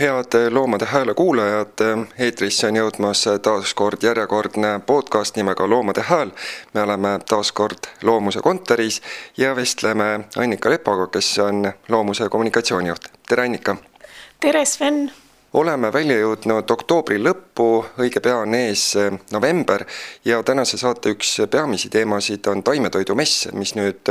[0.00, 1.78] head Loomade Hääle kuulajad,
[2.18, 6.30] eetrisse on jõudmas taas kord järjekordne podcast nimega Loomade Hääl.
[6.74, 9.02] me oleme taas kord Loomuse kontoris
[9.36, 13.04] ja vestleme Annika Lepaga, kes on Loomuse kommunikatsioonijuht.
[13.28, 13.76] tere, Annika!
[14.40, 15.23] tere, Sven!
[15.54, 17.66] Oleme välja jõudnud oktoobri lõppu,
[18.02, 19.84] õige pea on ees eh, november
[20.26, 24.10] ja tänase saate üks peamisi teemasid on taimetoidumess, mis nüüd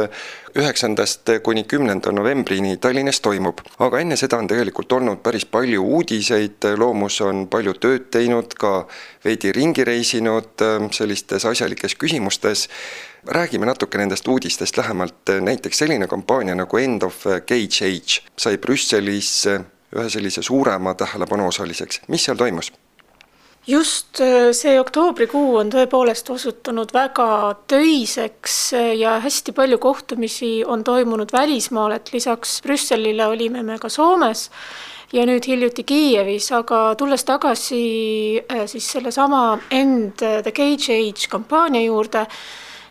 [0.55, 3.59] üheksandast kuni kümnenda novembrini Tallinnas toimub.
[3.79, 8.87] aga enne seda on tegelikult olnud päris palju uudiseid, Loomus on palju tööd teinud, ka
[9.25, 12.69] veidi ringi reisinud eh, sellistes asjalikes küsimustes
[13.27, 19.47] räägime natuke nendest uudistest lähemalt, näiteks selline kampaania nagu End of Cage Age sai Brüsselis
[19.95, 22.71] ühe sellise suurema tähelepanu osaliseks, mis seal toimus?
[23.67, 27.27] just äh, see oktoobrikuu on tõepoolest osutunud väga
[27.71, 33.89] töiseks äh, ja hästi palju kohtumisi on toimunud välismaal, et lisaks Brüsselile olime me ka
[33.89, 34.49] Soomes
[35.13, 37.83] ja nüüd hiljuti Kiievis, aga tulles tagasi
[38.43, 42.25] äh, siis sellesama End the Cage Age kampaania juurde,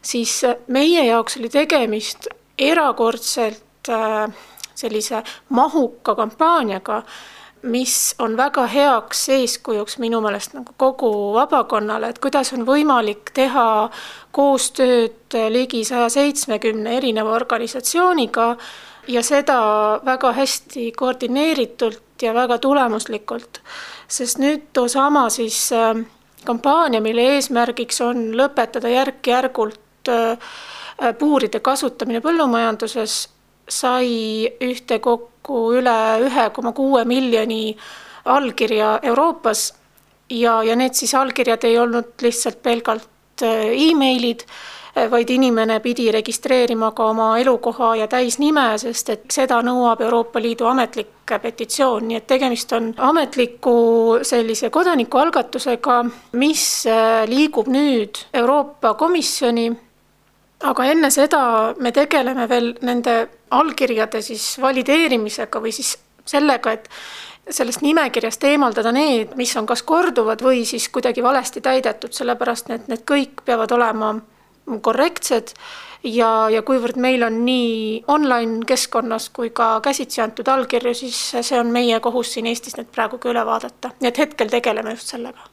[0.03, 0.41] siis
[0.73, 3.91] meie jaoks oli tegemist erakordselt
[4.83, 7.03] sellise mahuka kampaaniaga,
[7.63, 13.67] mis on väga heaks eeskujuks minu meelest nagu kogu vabakonnale, et kuidas on võimalik teha
[14.35, 18.57] koostööd ligi saja seitsmekümne erineva organisatsiooniga
[19.09, 19.61] ja seda
[20.05, 23.61] väga hästi koordineeritult ja väga tulemuslikult.
[24.09, 25.97] sest nüüd toosama siis äh,
[26.45, 30.39] kampaania, mille eesmärgiks on lõpetada järk-järgult äh,
[31.19, 33.29] puuride kasutamine põllumajanduses
[33.69, 37.77] sai ühtekokku üle ühe koma kuue miljoni
[38.25, 39.73] allkirja Euroopas
[40.31, 44.45] ja, ja need siis allkirjad ei olnud lihtsalt pelgalt äh, emailid,
[44.97, 50.43] äh, vaid inimene pidi registreerima ka oma elukoha ja täisnime, sest et seda nõuab Euroopa
[50.43, 51.11] Liidu ametlik
[51.43, 56.03] petitsioon, nii et tegemist on ametliku sellise kodanikualgatusega,
[56.37, 59.71] mis äh, liigub nüüd Euroopa Komisjoni
[60.63, 61.43] aga enne seda
[61.83, 63.17] me tegeleme veel nende
[63.51, 66.89] allkirjade siis valideerimisega või siis sellega, et
[67.51, 72.91] sellest nimekirjast eemaldada need, mis on kas korduvad või siis kuidagi valesti täidetud, sellepärast et
[72.91, 74.15] need kõik peavad olema
[74.83, 75.51] korrektsed
[76.07, 81.59] ja, ja kuivõrd meil on nii online keskkonnas kui ka käsitsi antud allkirju, siis see
[81.59, 85.15] on meie kohus siin Eestis need praegu ka üle vaadata, nii et hetkel tegeleme just
[85.15, 85.51] sellega.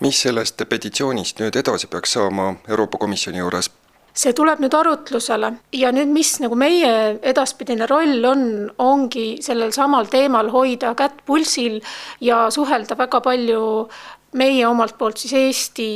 [0.00, 3.70] mis sellest petitsioonist nüüd edasi peaks saama Euroopa Komisjoni juures?
[4.20, 5.52] See tuleb nüüd arutlusele.
[5.76, 6.92] Ja nüüd, mis nagu meie
[7.32, 8.46] edaspidine roll on,
[8.82, 11.80] ongi sellel samal teemal hoida kätt pulsil
[12.24, 13.62] ja suhelda väga palju
[14.38, 15.90] meie omalt poolt siis Eesti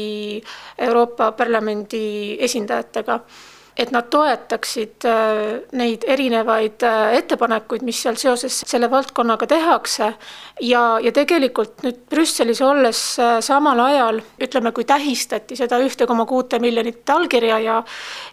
[0.86, 3.20] Euroopa Parlamendi esindajatega
[3.76, 10.12] et nad toetaksid äh, neid erinevaid äh, ettepanekuid, mis seal seoses selle valdkonnaga tehakse.
[10.62, 16.26] ja, ja tegelikult nüüd Brüsselis olles äh, samal ajal, ütleme, kui tähistati seda ühte koma
[16.26, 17.80] kuute miljonit allkirja ja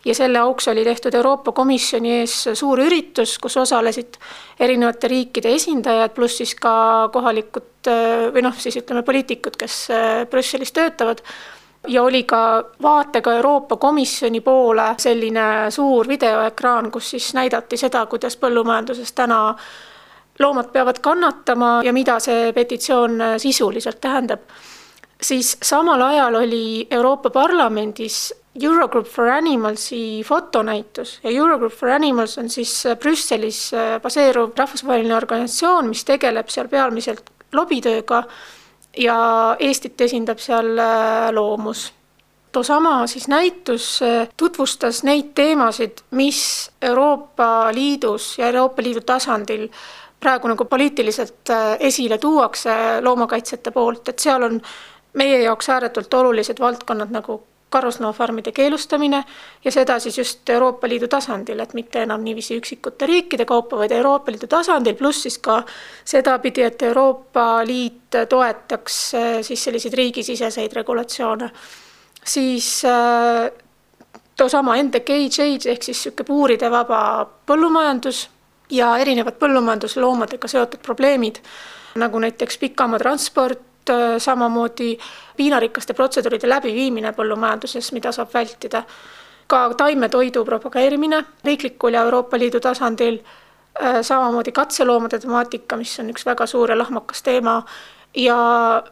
[0.05, 4.19] ja selle auks oli tehtud Euroopa Komisjoni ees suur üritus, kus osalesid
[4.61, 7.89] erinevate riikide esindajad, pluss siis ka kohalikud
[8.33, 9.87] või noh, siis ütleme, poliitikud, kes
[10.29, 11.23] Brüsselis töötavad
[11.87, 18.37] ja oli ka vaatega Euroopa Komisjoni poole selline suur videoekraan, kus siis näidati seda, kuidas
[18.37, 19.55] põllumajanduses täna
[20.39, 24.39] loomad peavad kannatama ja mida see petitsioon sisuliselt tähendab.
[25.21, 32.49] siis samal ajal oli Euroopa Parlamendis Eurogroup for Animalsi fotonäitus ja Eurogroup for Animals on
[32.49, 38.23] siis Brüsselis baseeruv rahvusvaheline organisatsioon, mis tegeleb seal peamiselt lobitööga
[38.97, 41.93] ja Eestit esindab seal äh, Loomus.
[42.51, 49.69] toosama siis näitus äh, tutvustas neid teemasid, mis Euroopa Liidus ja Euroopa Liidu tasandil
[50.19, 54.61] praegu nagu poliitiliselt äh, esile tuuakse loomakaitsjate poolt, et seal on
[55.13, 59.23] meie jaoks ääretult olulised valdkonnad nagu karusloomafarmide keelustamine
[59.65, 63.91] ja seda siis just Euroopa Liidu tasandil, et mitte enam niiviisi üksikute riikide kaupa, vaid
[63.95, 65.61] Euroopa Liidu tasandil, pluss siis ka
[66.05, 71.51] sedapidi, et Euroopa Liit toetaks äh, siis selliseid riigisiseseid regulatsioone.
[72.25, 73.51] siis äh,
[74.37, 77.01] toosama NDK-Age ehk siis niisugune puuridevaba
[77.47, 78.27] põllumajandus
[78.71, 81.41] ja erinevad põllumajandusloomadega seotud probleemid,
[81.95, 83.59] nagu näiteks pikamaa transport,
[84.17, 84.97] samamoodi
[85.37, 88.83] piinarikaste protseduuride läbiviimine põllumajanduses, mida saab vältida.
[89.47, 93.19] ka taimetoidu propageerimine riiklikul ja Euroopa Liidu tasandil,
[93.83, 97.63] äh, samamoodi katseloomade temaatika, mis on üks väga suur ja lahmakas teema
[98.15, 98.37] ja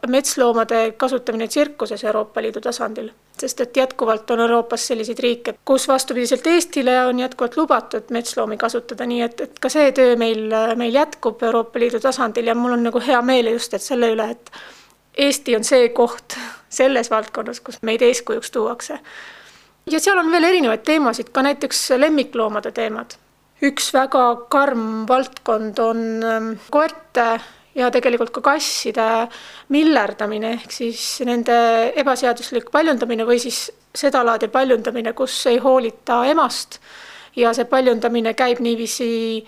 [0.07, 6.47] metsloomade kasutamine tsirkuses Euroopa Liidu tasandil sest et jätkuvalt on Euroopas selliseid riike, kus vastupidiselt
[6.47, 10.49] Eestile on jätkuvalt lubatud metsloomi kasutada, nii et, et ka see töö meil,
[10.79, 14.29] meil jätkub Euroopa Liidu tasandil ja mul on nagu hea meel just, et selle üle,
[14.35, 14.51] et
[15.17, 16.37] Eesti on see koht
[16.69, 18.99] selles valdkonnas, kus meid eeskujuks tuuakse.
[19.91, 23.17] ja seal on veel erinevaid teemasid, ka näiteks lemmikloomade teemad.
[23.61, 27.39] üks väga karm valdkond on ähm, koerte
[27.75, 29.27] ja tegelikult ka kasside
[29.69, 31.57] millerdamine ehk siis nende
[31.95, 36.79] ebaseaduslik paljundamine või siis sedalaadi paljundamine, kus ei hoolita emast
[37.35, 39.45] ja see paljundamine käib niiviisi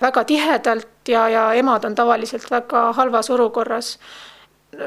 [0.00, 3.96] väga tihedalt ja, ja emad on tavaliselt väga halvas olukorras.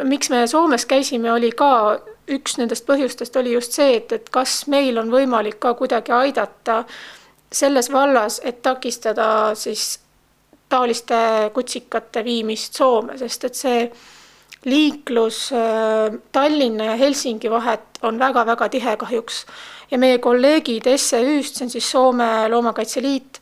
[0.04, 2.00] Miks me Soomes käisime, oli ka
[2.30, 6.84] üks nendest põhjustest oli just see, et, et kas meil on võimalik ka kuidagi aidata
[7.52, 10.00] selles vallas, et takistada siis
[10.70, 13.84] taoliste kutsikate viimist Soome, sest et see
[14.66, 19.46] liiklus äh, Tallinna ja Helsingi vahet on väga-väga tihe kahjuks.
[19.92, 23.40] ja meie kolleegid SEÜ-st, see on siis Soome Loomakaitse Liit,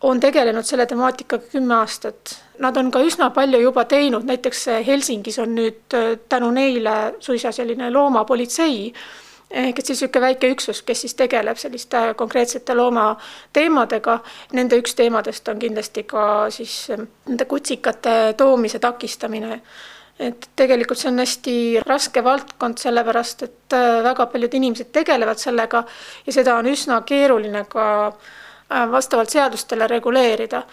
[0.00, 2.38] on tegelenud selle temaatikaga kümme aastat.
[2.58, 7.52] Nad on ka üsna palju juba teinud, näiteks Helsingis on nüüd äh, tänu neile suisa
[7.52, 8.92] selline loomapolitsei
[9.50, 14.18] ehk et siis niisugune väike üksus, kes siis tegeleb selliste konkreetsete loomateemadega.
[14.56, 19.60] Nende üks teemadest on kindlasti ka siis ähm, nende kutsikate toomise takistamine.
[20.18, 21.52] et tegelikult see on hästi
[21.86, 25.84] raske valdkond, sellepärast et äh, väga paljud inimesed tegelevad sellega
[26.26, 30.64] ja seda on üsna keeruline ka äh, vastavalt seadustele reguleerida.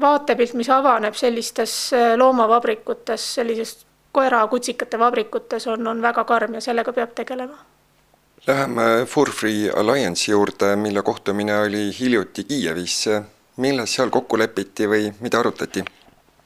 [0.00, 6.92] Vaatepilt, mis avaneb sellistes äh, loomavabrikutes, sellises koera-kutsikate vabrikutes on, on väga karm ja sellega
[6.92, 7.58] peab tegelema
[8.46, 13.08] Läheme For Free Alliance'i juurde, mille kohtumine oli hiljuti Kiievis.
[13.56, 15.84] milles seal kokku lepiti või mida arutati?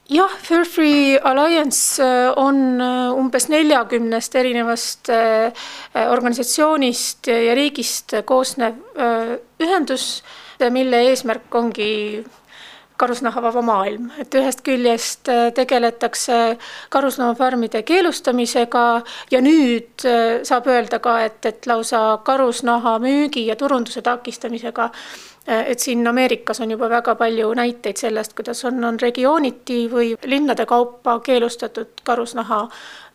[0.08, 5.08] jah, Fair Free Alliance äh, on äh, umbes neljakümnest erinevast
[6.10, 8.74] organisatsioonist ja riigist koosnev
[9.60, 10.22] ühendus,
[10.70, 12.24] mille eesmärk ongi
[12.96, 16.56] karusnahavaba maailm, et ühest küljest äh, tegeletakse
[16.92, 18.84] karusloomafarmide keelustamisega
[19.30, 24.90] ja nüüd äh, saab öelda ka, et, et lausa karusnaha müügi ja turunduse takistamisega.
[25.48, 30.14] Äh, et siin Ameerikas on juba väga palju näiteid sellest, kuidas on, on regiooniti või
[30.24, 32.66] linnade kaupa keelustatud karusnaha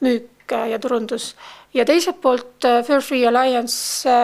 [0.01, 1.35] müük ja turundus.
[1.73, 4.15] ja teiselt poolt Fair Free Alliance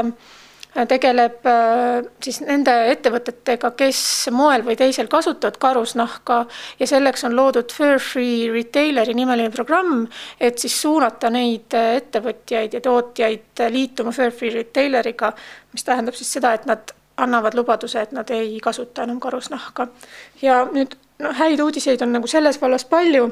[0.73, 3.99] tegeleb äh, siis nende ettevõtetega, kes
[4.33, 6.39] moel või teisel kasutavad karusnahka
[6.79, 10.07] ja selleks on loodud Fur Free Retaileri nimeline programm,
[10.41, 15.33] et siis suunata neid äh, ettevõtjaid ja tootjaid liituma Fur Free Retaileriga,
[15.73, 19.87] mis tähendab siis seda, et nad annavad lubaduse, et nad ei kasuta enam karusnahka.
[20.41, 23.29] ja nüüd noh, häid uudiseid on nagu selles vallas palju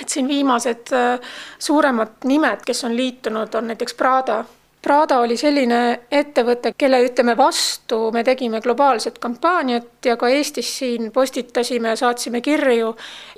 [0.00, 4.44] et siin viimased äh, suuremad nimed, kes on liitunud, on näiteks Prada
[4.82, 5.76] Prada oli selline
[6.10, 12.88] ettevõte, kelle ütleme vastu me tegime globaalset kampaaniat ja ka Eestis siin postitasime, saatsime kirju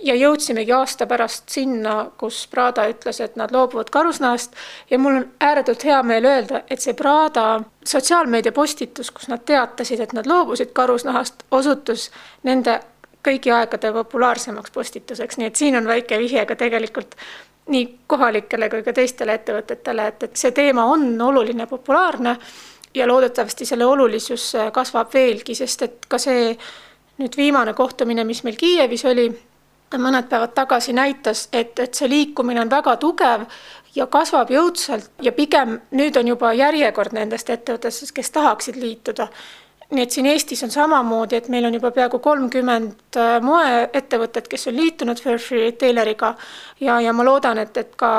[0.08, 4.56] ja jõudsimegi aasta pärast sinna, kus Prada ütles, et nad loobuvad karusnahast.
[4.90, 10.00] Ja mul on ääretult hea meel öelda, et see Prada sotsiaalmeedia postitus, kus nad teatasid,
[10.00, 12.08] et nad loobusid karusnahast, osutus
[12.42, 12.80] nende
[13.24, 17.16] kõigi aegade populaarsemaks postituseks, nii et siin on väike vihje ka tegelikult
[17.66, 22.36] nii kohalikele kui ka teistele ettevõtetele, et, et see teema on oluline, populaarne
[22.94, 26.52] ja loodetavasti selle olulisus kasvab veelgi, sest et ka see
[27.18, 29.28] nüüd viimane kohtumine, mis meil Kiievis oli,
[29.94, 33.44] mõned päevad tagasi näitas, et, et see liikumine on väga tugev
[33.94, 39.28] ja kasvab jõudsalt ja pigem nüüd on juba järjekord nendest ettevõtetest, kes tahaksid liituda
[39.94, 44.68] nii et siin Eestis on samamoodi, et meil on juba peaaegu kolmkümmend äh, moeettevõtet, kes
[44.70, 46.34] on liitunud Fairfree Tailoriga.
[46.80, 48.10] Ja, ja ma loodan, et, et ka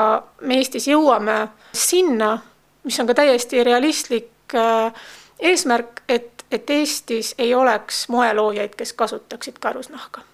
[0.42, 1.38] me Eestis jõuame
[1.76, 2.36] sinna,
[2.84, 5.04] mis on ka täiesti realistlik äh,
[5.40, 10.24] eesmärk, et, et Eestis ei oleks moeloojaid, kes kasutaksid karusnahka.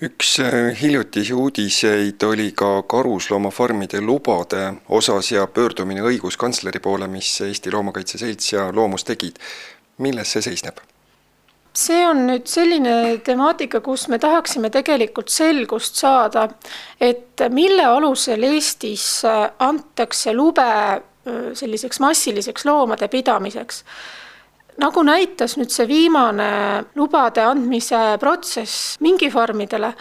[0.00, 7.72] Üks äh, hiljutisi uudiseid oli ka karusloomafarmide lubade osas ja pöördumine õiguskantsleri poole, mis Eesti
[7.72, 9.36] Loomakaitse Selts ja Loomus tegid.
[10.00, 10.80] Milles see seisneb?
[11.76, 16.48] See on nüüd selline temaatika, kus me tahaksime tegelikult selgust saada,
[17.00, 19.22] et mille alusel Eestis
[19.58, 20.66] antakse lube
[21.54, 23.84] selliseks massiliseks loomade pidamiseks.
[24.80, 26.50] nagu näitas nüüd see viimane
[26.96, 29.92] lubade andmise protsess mingifarmidele,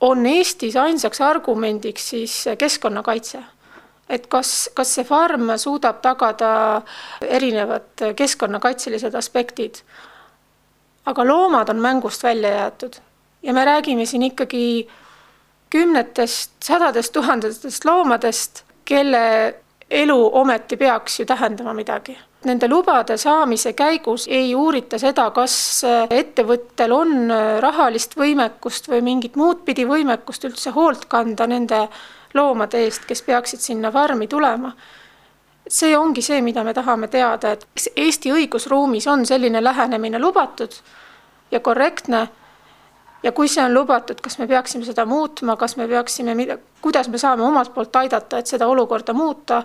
[0.00, 3.40] on Eestis ainsaks argumendiks siis keskkonnakaitse
[4.08, 6.50] et kas, kas see farm suudab tagada
[7.20, 9.82] erinevad keskkonnakaitselised aspektid.
[11.08, 12.98] Aga loomad on mängust välja jäetud
[13.42, 14.88] ja me räägime siin ikkagi
[15.70, 19.54] kümnetest, sadadest tuhandetest loomadest, kelle
[19.90, 22.18] elu ometi peaks ju tähendama midagi.
[22.44, 29.64] Nende lubade saamise käigus ei uurita seda, kas ettevõttel on rahalist võimekust või mingit muud
[29.66, 31.88] pidi võimekust üldse hoolt kanda nende
[32.34, 34.72] loomade eest, kes peaksid sinna farmi tulema.
[35.68, 40.72] see ongi see, mida me tahame teada, et Eesti õigusruumis on selline lähenemine lubatud
[41.50, 42.28] ja korrektne
[43.22, 46.36] ja kui see on lubatud, kas me peaksime seda muutma, kas me peaksime,
[46.82, 49.62] kuidas me saame omalt poolt aidata, et seda olukorda muuta,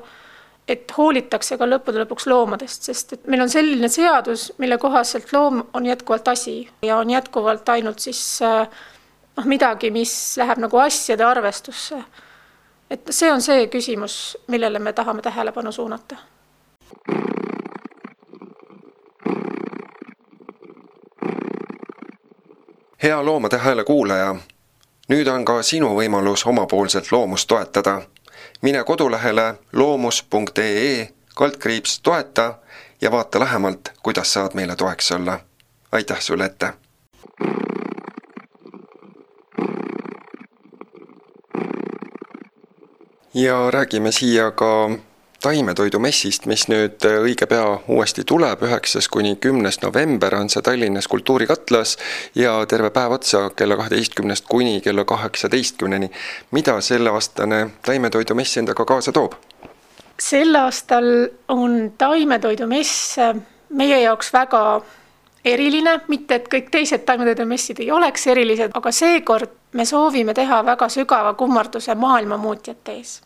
[0.67, 5.63] et hoolitakse ka lõppude lõpuks loomadest, sest et meil on selline seadus, mille kohaselt loom
[5.73, 12.03] on jätkuvalt asi ja on jätkuvalt ainult siis noh, midagi, mis läheb nagu asjade arvestusse.
[12.89, 16.15] et see on see küsimus, millele me tahame tähelepanu suunata
[23.03, 24.35] hea Loomade Hääle kuulaja,
[25.11, 28.01] nüüd on ka sinu võimalus omapoolselt loomust toetada.
[28.61, 32.53] mine kodulehele loomus.ee kaldkriips toeta
[33.01, 35.39] ja vaata lähemalt, kuidas saad meile toeks olla.
[35.91, 36.73] aitäh sulle ette!
[43.33, 44.89] ja räägime siia ka
[45.43, 51.09] taimetoidumessist, mis nüüd äh, õige pea uuesti tuleb, üheksas kuni kümnes november on see Tallinnas
[51.11, 51.97] Kultuurikatlas
[52.39, 56.11] ja terve päev otsa kella kaheteistkümnest kuni kella kaheksateistkümneni.
[56.51, 59.35] mida selleaastane taimetoidumess endaga kaasa toob?
[60.19, 61.09] sel aastal
[61.47, 63.35] on taimetoidumess äh,
[63.69, 64.63] meie jaoks väga
[65.45, 70.89] eriline, mitte et kõik teised taimetoidumessid ei oleks erilised, aga seekord me soovime teha väga
[70.89, 73.19] sügava kummarduse maailmamuutjate ees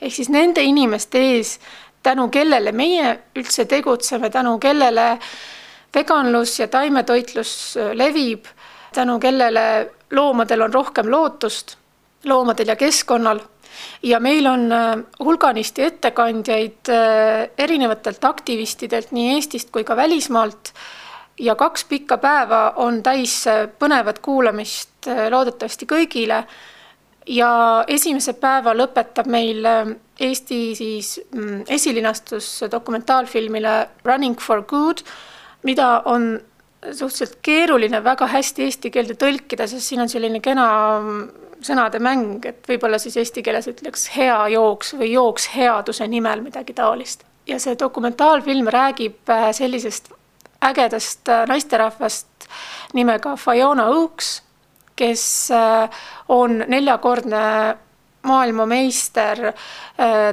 [0.00, 1.58] ehk siis nende inimeste ees,
[2.02, 5.18] tänu kellele meie üldse tegutseme, tänu kellele
[5.94, 8.46] veganlus ja taimetoitlus äh, levib,
[8.94, 11.76] tänu kellele loomadel on rohkem lootust,
[12.24, 13.40] loomadel ja keskkonnal.
[14.02, 20.72] Ja meil on äh, hulganisti ettekandjaid äh, erinevatelt aktivistidelt nii Eestist kui ka välismaalt
[21.38, 23.44] ja kaks pikka päeva on täis
[23.78, 26.42] põnevat kuulamist loodetavasti kõigile
[27.28, 35.04] ja esimese päeva lõpetab meil ähm, Eesti siis mm, esilinastus dokumentaalfilmile Running for good,
[35.62, 36.40] mida on
[36.82, 40.66] suhteliselt keeruline väga hästi eesti keelde tõlkida, sest siin on selline kena
[40.98, 41.22] mm,
[41.62, 46.74] sõnade mäng, et võib-olla siis eesti keeles ütleks hea jooks või jooks headuse nimel, midagi
[46.74, 47.24] taolist.
[47.46, 50.10] ja see dokumentaalfilm räägib äh, sellisest
[50.64, 52.48] ägedast äh, naisterahvast
[52.94, 54.42] nimega Fiona Oaks
[54.98, 55.90] kes äh,
[56.28, 57.76] on neljakordne
[58.22, 59.54] maailmameister, äh,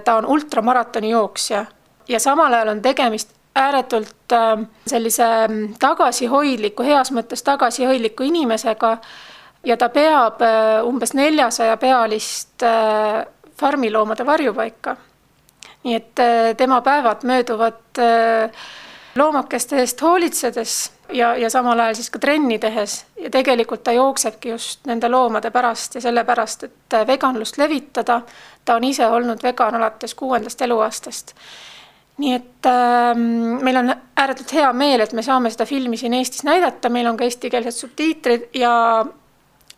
[0.03, 1.65] ta on ultramaratoni jooksja
[2.07, 8.97] ja samal ajal on tegemist ääretult äh, sellise mm, tagasihoidliku, heas mõttes tagasihoidliku inimesega
[9.65, 10.41] ja ta peab
[10.85, 12.63] umbes neljasaja pealist
[13.57, 14.95] farmiloomade varjupaika.
[15.85, 16.21] nii et
[16.57, 18.01] tema päevad mööduvad
[19.15, 24.49] loomakeste eest hoolitsedes ja, ja samal ajal siis ka trenni tehes ja tegelikult ta jooksebki
[24.49, 28.21] just nende loomade pärast ja sellepärast, et veganlust levitada.
[28.65, 31.35] ta on ise olnud vegan alates kuuendast eluaastast.
[32.17, 33.15] nii et äh,
[33.61, 37.17] meil on ääretult hea meel, et me saame seda filmi siin Eestis näidata, meil on
[37.17, 39.05] ka eestikeelsed subtiitrid ja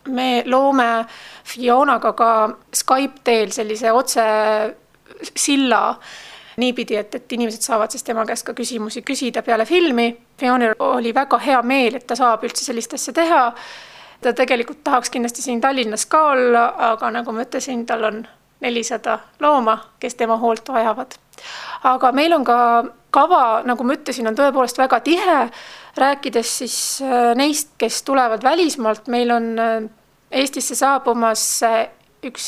[0.08, 1.04] me loome
[1.44, 4.76] Fionaga ka Skype teel sellise otsesilla
[6.58, 10.08] niipidi, et, et inimesed saavad siis tema käest ka küsimusi küsida peale filmi.
[10.38, 13.44] Fionil oli väga hea meel, et ta saab üldse sellist asja teha.
[14.20, 18.26] ta tegelikult tahaks kindlasti siin Tallinnas ka olla, aga nagu ma ütlesin, tal on
[18.60, 21.14] nelisada looma, kes tema hoolt vajavad.
[21.84, 22.58] aga meil on ka
[23.10, 25.50] kava, nagu ma ütlesin, on tõepoolest väga tihe.
[25.96, 29.82] rääkides siis äh, neist, kes tulevad välismaalt, meil on äh,
[30.30, 31.88] Eestisse saabumas äh,
[32.26, 32.46] üks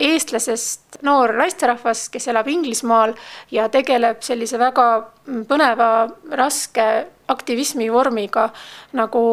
[0.00, 3.14] eestlasest noor naisterahvas, kes elab Inglismaal
[3.52, 4.86] ja tegeleb sellise väga
[5.48, 5.90] põneva,
[6.40, 6.86] raske
[7.30, 8.48] aktivismi vormiga
[8.96, 9.24] nagu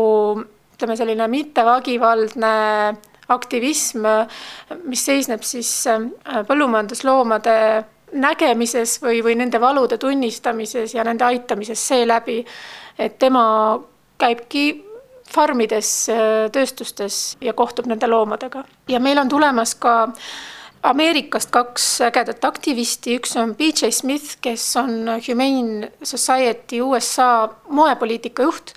[0.78, 2.56] ütleme, selline mittevägivaldne
[3.34, 4.06] aktivism,
[4.88, 6.06] mis seisneb siis äh,
[6.48, 7.56] põllumajandusloomade
[8.16, 12.40] nägemises või, või nende valude tunnistamises ja nende aitamises seeläbi,
[12.98, 13.44] et tema
[14.18, 14.70] käibki
[15.34, 18.64] farmides, äh, tööstustes ja kohtub nende loomadega.
[18.88, 20.14] ja meil on tulemas ka
[20.88, 28.72] Ameerikast kaks ägedat aktivisti, üks on BJ Smith, kes on Humane Society USA moepoliitika juht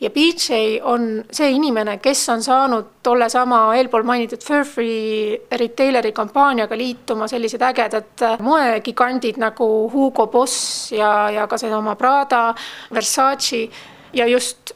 [0.00, 7.28] ja BJ on see inimene, kes on saanud tollesama eelpool mainitud Furfree retaileri kampaaniaga liituma
[7.28, 12.54] sellised ägedad moegigandid nagu Hugo Boss ja, ja ka seesama Prada,
[12.94, 13.68] Versace
[14.12, 14.74] ja just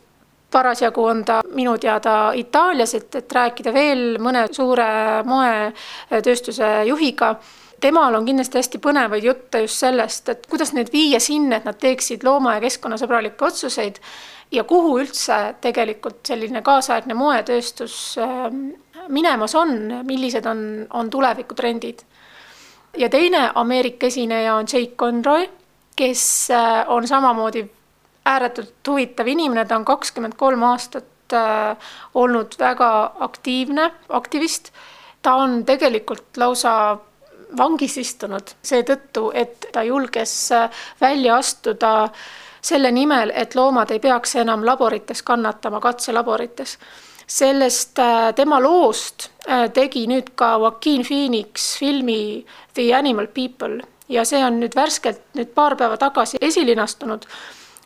[0.54, 4.86] parasjagu on ta minu teada Itaalias, et, et rääkida veel mõne suure
[5.26, 7.34] moetööstuse juhiga
[7.84, 11.76] temal on kindlasti hästi põnevaid jutte just sellest, et kuidas neid viia sinna, et nad
[11.80, 14.00] teeksid looma- ja keskkonnasõbralikke otsuseid
[14.54, 18.66] ja kuhu üldse tegelikult selline kaasaegne moetööstus ähm,
[19.08, 19.76] minemas on,
[20.08, 22.04] millised on, on tulevikutrendid.
[22.96, 25.48] ja teine Ameerika esineja on Jake Conroy,
[25.96, 27.66] kes äh, on samamoodi
[28.24, 31.76] ääretult huvitav inimene, ta on kakskümmend kolm aastat äh,
[32.14, 32.90] olnud väga
[33.20, 34.72] aktiivne aktivist.
[35.22, 36.98] ta on tegelikult lausa
[37.56, 42.08] vangis istunud seetõttu, et ta julges äh, välja astuda
[42.64, 46.78] selle nimel, et loomad ei peaks enam laborites kannatama, katselaborites.
[47.26, 54.24] sellest äh, tema loost äh, tegi nüüd ka Joaquin Phoenix filmi The Animal People ja
[54.28, 57.24] see on nüüd värskelt nüüd paar päeva tagasi esilinastunud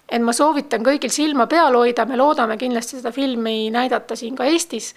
[0.09, 4.49] et ma soovitan kõigil silma peal hoida, me loodame kindlasti seda filmi näidata siin ka
[4.49, 4.95] Eestis.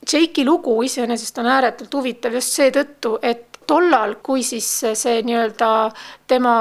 [0.00, 5.68] Jake'i lugu iseenesest on ääretult huvitav just seetõttu, et tollal, kui siis see nii-öelda
[6.26, 6.54] tema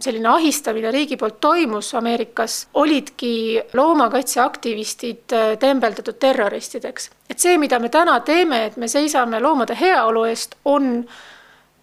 [0.00, 7.10] selline ahistamine riigi poolt toimus Ameerikas, olidki loomakaitseaktivistid äh, tembeldatud terroristideks.
[7.30, 11.04] et see, mida me täna teeme, et me seisame loomade heaolu eest, on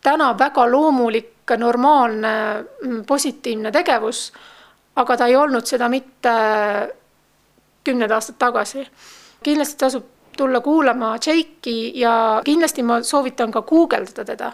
[0.04, 4.32] täna väga loomulik, normaalne, mm, positiivne tegevus,
[4.96, 6.34] aga ta ei olnud seda mitte
[7.84, 8.88] kümned aastad tagasi.
[9.44, 10.04] kindlasti tasub
[10.38, 14.52] tulla kuulama Jake'i ja kindlasti ma soovitan ka guugeldada teda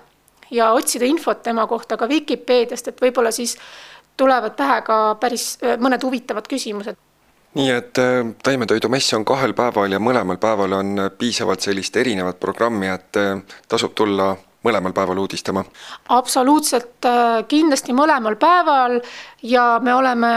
[0.52, 3.58] ja otsida infot tema kohta ka Vikipeediast, et võib-olla siis
[4.18, 6.98] tulevad pähe ka päris mõned huvitavad küsimused
[7.58, 12.88] nii et äh, taimetoidumess on kahel päeval ja mõlemal päeval on piisavalt sellist erinevat programmi,
[12.94, 15.64] et äh, tasub tulla mõlemal päeval uudistama?
[16.10, 19.00] absoluutselt, äh, kindlasti mõlemal päeval
[19.44, 20.34] ja me oleme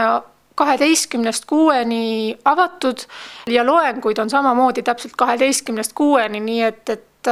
[0.55, 3.05] kaheteistkümnest kuueni avatud
[3.47, 7.31] ja loenguid on samamoodi täpselt kaheteistkümnest kuueni, nii et, et,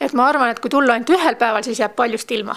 [0.00, 2.56] et ma arvan, et kui tulla ainult ühel päeval, siis jääb paljust ilma.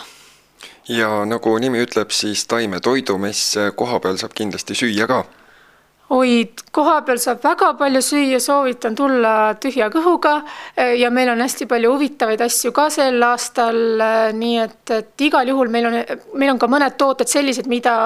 [0.89, 5.23] ja nagu nimi ütleb, siis taimetoidumess, koha peal saab kindlasti süüa ka
[6.09, 10.37] oi, kohapeal saab väga palju süüa, soovitan tulla tühja kõhuga
[10.95, 13.79] ja meil on hästi palju huvitavaid asju ka sel aastal,
[14.37, 15.99] nii et, et igal juhul meil on,
[16.39, 17.97] meil on ka mõned tooted sellised, mida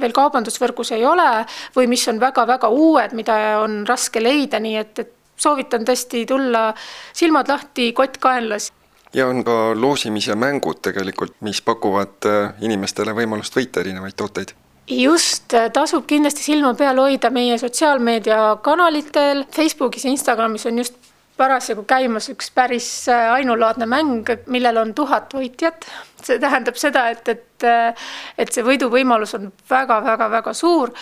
[0.00, 1.28] veel kaubandusvõrgus ei ole
[1.76, 6.70] või mis on väga-väga uued, mida on raske leida, nii et, et soovitan tõesti tulla
[7.16, 8.70] silmad lahti, kott kaenlas.
[9.14, 14.54] ja on ka loosimise mängud tegelikult, mis pakuvad äh, inimestele võimalust võita erinevaid tooteid
[14.86, 20.96] just, äh, tasub kindlasti silma peal hoida meie sotsiaalmeediakanalitel, Facebookis ja Instagramis on just
[21.40, 25.88] parasjagu käimas üks päris äh, ainulaadne mäng, millel on tuhat võitjat.
[26.20, 30.92] see tähendab seda, et, et, äh, et see võiduvõimalus on väga-väga-väga suur.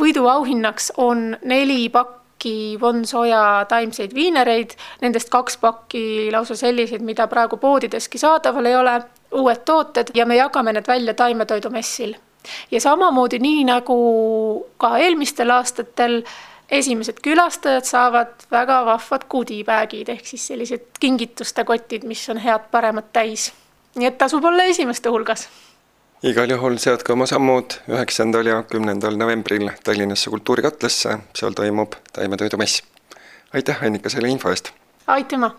[0.00, 7.56] võiduauhinnaks on neli pakki Von Soja taimseid viinereid, nendest kaks pakki lausa selliseid, mida praegu
[7.56, 9.00] poodideski saadaval ei ole,
[9.32, 12.14] uued tooted ja me jagame need välja taimetoidumessil.
[12.70, 13.98] Ja samamoodi, nii nagu
[14.78, 16.22] ka eelmistel aastatel
[16.70, 23.52] esimesed külastajad saavad väga vahvad goodiebag'id ehk siis sellised kingituste kotid, mis on head-paremat täis.
[23.96, 25.48] nii et tasub olla esimeste hulgas.
[26.22, 32.82] igal juhul seadke oma sammud üheksandal ja kümnendal novembril Tallinnasse Kultuurikatlasse, seal toimub taimetoidumess.
[33.54, 34.72] aitäh, Annika, selle info eest!
[35.06, 35.54] aitüma!